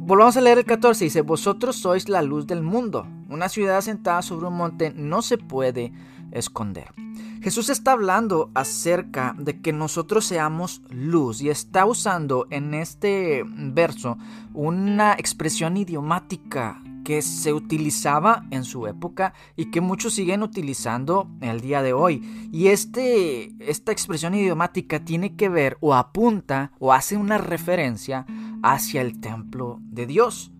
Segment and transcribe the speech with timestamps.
[0.00, 1.04] Volvamos a leer el 14.
[1.04, 3.06] Dice, vosotros sois la luz del mundo.
[3.28, 5.92] Una ciudad asentada sobre un monte no se puede
[6.32, 6.88] esconder.
[7.40, 14.18] Jesús está hablando acerca de que nosotros seamos luz y está usando en este verso
[14.54, 21.60] una expresión idiomática que se utilizaba en su época y que muchos siguen utilizando el
[21.60, 22.48] día de hoy.
[22.50, 28.26] Y este, esta expresión idiomática tiene que ver o apunta o hace una referencia
[28.62, 30.50] hacia el templo de Dios.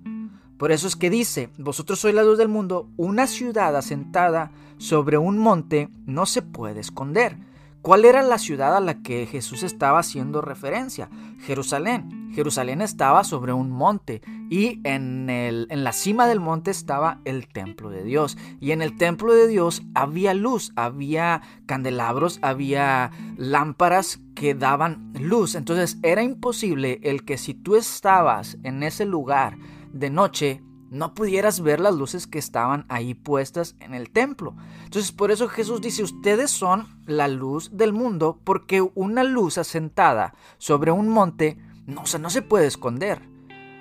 [0.58, 5.18] Por eso es que dice, vosotros sois la luz del mundo, una ciudad asentada sobre
[5.18, 7.36] un monte no se puede esconder.
[7.82, 11.10] ¿Cuál era la ciudad a la que Jesús estaba haciendo referencia?
[11.40, 12.23] Jerusalén.
[12.34, 17.48] Jerusalén estaba sobre un monte y en, el, en la cima del monte estaba el
[17.48, 18.36] templo de Dios.
[18.60, 25.54] Y en el templo de Dios había luz, había candelabros, había lámparas que daban luz.
[25.54, 29.56] Entonces era imposible el que si tú estabas en ese lugar
[29.92, 30.60] de noche,
[30.90, 34.54] no pudieras ver las luces que estaban ahí puestas en el templo.
[34.84, 40.34] Entonces por eso Jesús dice, ustedes son la luz del mundo, porque una luz asentada
[40.58, 43.20] sobre un monte, no, o no se puede esconder.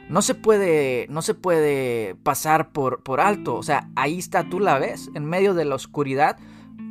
[0.10, 3.56] No se puede, no se puede pasar por, por alto.
[3.56, 6.38] O sea, ahí está, tú la ves, en medio de la oscuridad,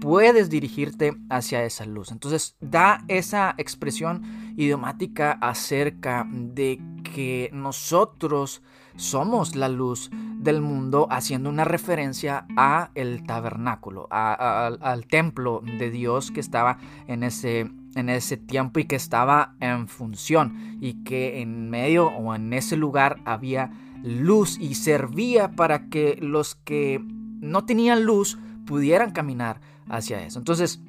[0.00, 2.10] puedes dirigirte hacia esa luz.
[2.10, 4.22] Entonces da esa expresión
[4.56, 6.80] idiomática acerca de
[7.14, 8.62] que nosotros
[8.96, 16.30] somos la luz del mundo, haciendo una referencia a el tabernáculo, al templo de Dios
[16.30, 21.70] que estaba en ese, en ese tiempo y que estaba en función y que en
[21.70, 23.70] medio o en ese lugar había
[24.02, 27.00] luz y servía para que los que
[27.40, 30.38] no tenían luz pudieran caminar hacia eso.
[30.38, 30.80] Entonces,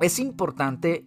[0.00, 1.06] es importante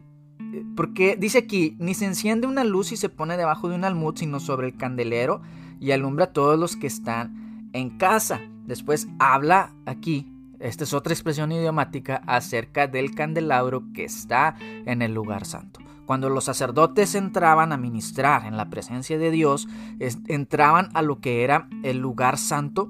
[0.54, 3.84] eh, porque dice aquí, ni se enciende una luz y se pone debajo de un
[3.84, 5.42] almud, sino sobre el candelero
[5.80, 8.42] y alumbra a todos los que están en casa.
[8.66, 15.14] Después habla aquí, esta es otra expresión idiomática, acerca del candelabro que está en el
[15.14, 15.80] lugar santo.
[16.06, 19.68] Cuando los sacerdotes entraban a ministrar en la presencia de Dios,
[20.28, 22.90] entraban a lo que era el lugar santo,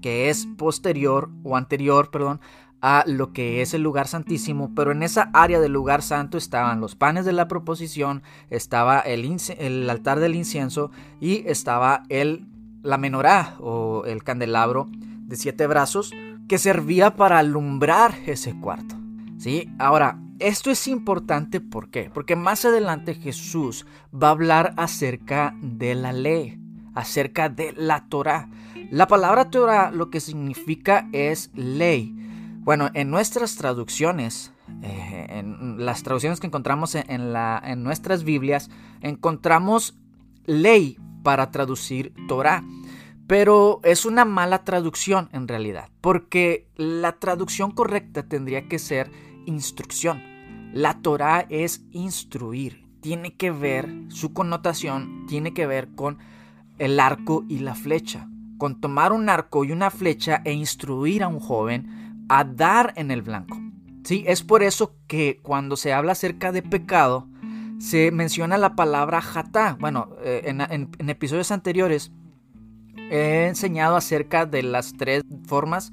[0.00, 2.40] que es posterior o anterior, perdón,
[2.82, 6.80] a lo que es el lugar santísimo, pero en esa área del lugar santo estaban
[6.80, 10.90] los panes de la proposición, estaba el, el altar del incienso
[11.20, 12.46] y estaba el,
[12.82, 16.12] la menorá o el candelabro de siete brazos
[16.48, 18.96] que servía para alumbrar ese cuarto.
[19.38, 19.70] ¿sí?
[19.78, 22.10] Ahora, esto es importante ¿por qué?
[22.12, 26.58] Porque más adelante Jesús va a hablar acerca de la ley,
[26.94, 28.48] acerca de la Torah.
[28.90, 32.14] La palabra Torah lo que significa es ley.
[32.60, 38.70] Bueno, en nuestras traducciones, eh, en las traducciones que encontramos en, en nuestras Biblias,
[39.02, 39.96] encontramos
[40.46, 42.64] ley para traducir Torah.
[43.26, 49.10] Pero es una mala traducción en realidad, porque la traducción correcta tendría que ser
[49.46, 50.22] instrucción.
[50.72, 56.18] La Torah es instruir, tiene que ver, su connotación tiene que ver con
[56.78, 61.28] el arco y la flecha, con tomar un arco y una flecha e instruir a
[61.28, 63.58] un joven a dar en el blanco.
[64.04, 64.24] ¿sí?
[64.26, 67.28] Es por eso que cuando se habla acerca de pecado,
[67.78, 69.76] se menciona la palabra jatá.
[69.78, 72.12] Bueno, eh, en, episodios anteriores
[73.10, 75.92] he enseñado acerca de las tres formas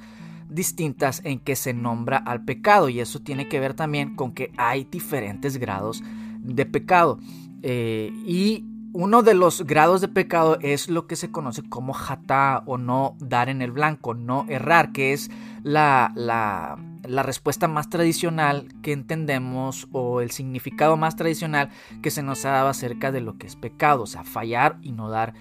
[0.50, 4.52] distintas en que se nombra al pecado y eso tiene que ver también con que
[4.58, 6.04] hay diferentes grados
[6.40, 7.20] de pecado.
[7.64, 12.64] Eh, y uno de los grados de pecado es lo que se conoce como jatá
[12.66, 15.32] o no dar en el blanco, no errar, que es
[15.64, 21.70] la, la, la, respuesta más tradicional que entendemos o el significado más tradicional
[22.02, 24.92] que se nos ha dado acerca de lo que es pecado, o sea, fallar y
[24.92, 25.34] no dar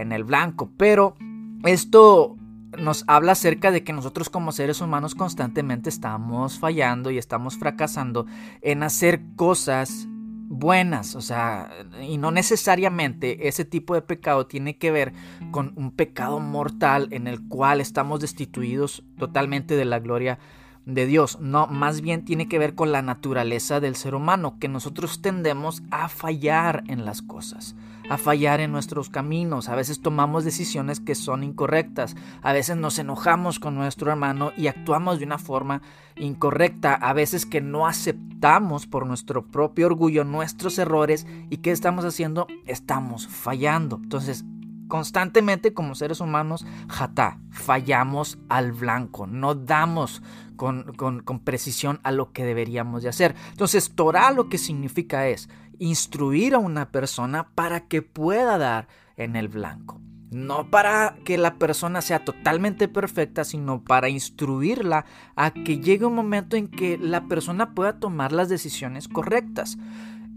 [0.00, 0.70] en el blanco.
[0.76, 1.16] Pero
[1.64, 2.36] esto
[2.78, 8.26] nos habla acerca de que nosotros como seres humanos constantemente estamos fallando y estamos fracasando
[8.60, 10.06] en hacer cosas
[10.50, 15.12] buenas, o sea, y no necesariamente ese tipo de pecado tiene que ver
[15.50, 20.38] con un pecado mortal en el cual estamos destituidos totalmente de la gloria
[20.88, 24.68] de Dios, no, más bien tiene que ver con la naturaleza del ser humano, que
[24.68, 27.76] nosotros tendemos a fallar en las cosas,
[28.08, 32.98] a fallar en nuestros caminos, a veces tomamos decisiones que son incorrectas, a veces nos
[32.98, 35.82] enojamos con nuestro hermano y actuamos de una forma
[36.16, 42.06] incorrecta, a veces que no aceptamos por nuestro propio orgullo nuestros errores y ¿qué estamos
[42.06, 42.46] haciendo?
[42.64, 44.00] Estamos fallando.
[44.02, 44.46] Entonces,
[44.88, 50.22] constantemente como seres humanos, jata, fallamos al blanco, no damos
[50.56, 53.36] con, con, precisión a lo que deberíamos de hacer.
[53.50, 55.48] Entonces, Torah lo que significa es
[55.78, 60.00] instruir a una persona para que pueda dar en el blanco.
[60.30, 65.06] No para que la persona sea totalmente perfecta, sino para instruirla
[65.36, 69.78] a que llegue un momento en que la persona pueda tomar las decisiones correctas.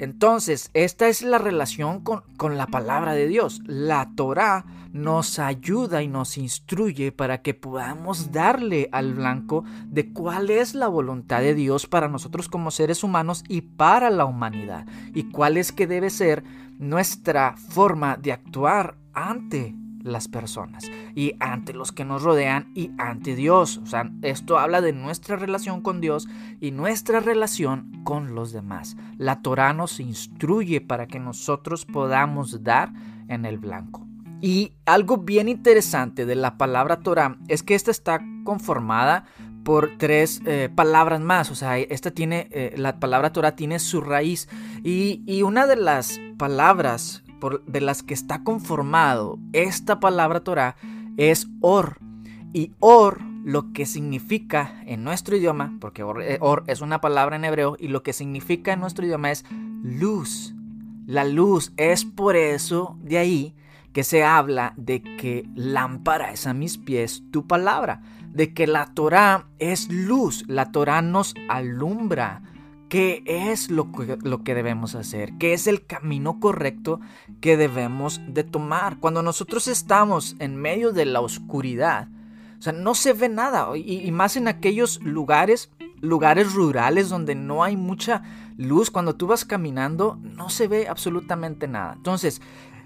[0.02, 3.62] Entonces, esta es la relación con, con, la palabra de Dios.
[3.68, 10.50] La Torah nos ayuda y nos instruye para que podamos darle al blanco de cuál
[10.50, 14.88] es la voluntad de Dios para nosotros como seres humanos y para la humanidad.
[15.14, 16.44] Y cuál es que debe ser
[16.80, 23.36] nuestra forma de actuar ante las personas y ante los que nos rodean y ante
[23.36, 23.78] Dios.
[23.78, 26.28] O sea, esto habla de nuestra relación con Dios
[26.60, 28.98] y nuestra relación con los demás.
[29.18, 32.94] La Torah nos instruye para que nosotros podamos dar
[33.28, 34.08] en el blanco.
[34.42, 39.26] Y algo bien interesante de la palabra Torah es que esta está conformada
[39.64, 41.52] por tres eh, palabras más.
[41.52, 44.50] O sea, esta tiene, eh, la palabra Torah tiene su raíz.
[44.84, 50.76] Y, y una de las palabras de las que está conformado esta palabra Torah
[51.18, 51.98] es or.
[52.54, 57.46] Y or lo que significa en nuestro idioma, porque eh, or, es una palabra en
[57.46, 59.46] hebreo, y lo que significa en nuestro idioma es
[59.84, 60.54] luz.
[61.08, 63.56] La luz es por eso de ahí
[63.94, 68.94] que se habla de que lámpara es a mis pies tu palabra, de que la
[68.94, 72.44] Torah es luz, la Torah nos alumbra,
[72.92, 77.00] qué es lo que, lo que debemos hacer, qué es el camino correcto
[77.40, 78.98] que debemos de tomar.
[79.00, 82.10] Cuando nosotros estamos en medio de la oscuridad,
[82.60, 85.72] o sea, no se ve nada, y, y más en aquellos lugares,
[86.02, 88.24] lugares rurales donde no hay mucha
[88.58, 91.94] luz, cuando tú vas caminando, no se ve absolutamente nada.
[91.94, 92.42] Entonces,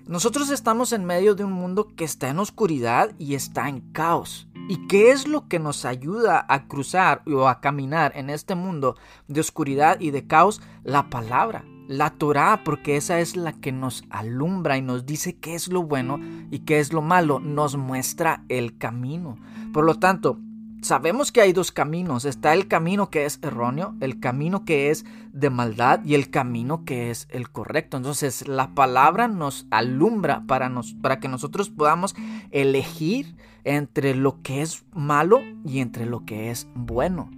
[0.05, 4.47] nosotros estamos en medio de un mundo que está en oscuridad y está en caos.
[4.67, 8.95] ¿Y qué es lo que nos ayuda a cruzar o a caminar en este mundo
[9.27, 10.59] de oscuridad y de caos?
[10.83, 15.53] La palabra, la Torah, porque esa es la que nos alumbra y nos dice qué
[15.53, 16.19] es lo bueno
[16.49, 19.37] y qué es lo malo, nos muestra el camino.
[19.71, 20.39] Por lo tanto,
[20.85, 22.25] sabemos que hay dos caminos.
[22.25, 25.03] Está el camino que es erróneo, el camino que es
[25.33, 27.97] de maldad y el camino que es el correcto.
[27.97, 32.15] Entonces la palabra nos alumbra para, nos, para que nosotros podamos
[32.51, 37.31] elegir entre lo que es malo y entre lo que es bueno.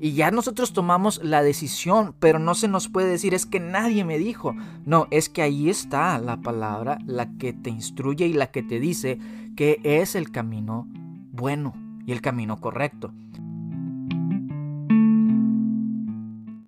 [0.00, 4.04] Y ya nosotros tomamos la decisión, pero no se nos puede decir es que nadie
[4.04, 4.56] me dijo.
[4.84, 8.80] No, es que ahí está la palabra, la que te instruye y la que te
[8.80, 9.18] dice
[9.56, 10.88] que es el camino
[11.32, 13.12] bueno y el camino correcto.